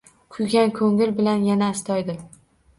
Kuygan 0.37 0.73
ko‘ngil 0.79 1.13
bilan 1.21 1.45
yana 1.51 1.71
astoydil 1.77 2.21